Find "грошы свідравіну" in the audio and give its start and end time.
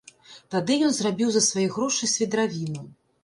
1.75-2.81